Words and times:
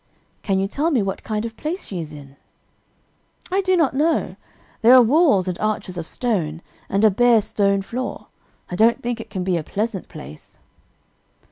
"Can 0.41 0.57
you 0.59 0.65
tell 0.67 0.89
me 0.89 1.03
what 1.03 1.21
kind 1.23 1.45
of 1.45 1.55
place 1.55 1.85
she 1.85 1.99
is 1.99 2.11
in?" 2.11 2.35
"I 3.51 3.61
do 3.61 3.77
not 3.77 3.93
know. 3.93 4.35
There 4.81 4.95
are 4.95 5.01
walls 5.03 5.47
and 5.47 5.59
arches 5.59 5.95
of 5.95 6.07
stone, 6.07 6.63
and 6.89 7.05
a 7.05 7.11
bare 7.11 7.39
stone 7.39 7.83
floor. 7.83 8.25
I 8.71 8.75
don't 8.75 9.03
think 9.03 9.21
it 9.21 9.29
can 9.29 9.43
be 9.43 9.57
a 9.57 9.63
pleasant 9.63 10.07
place." 10.09 10.57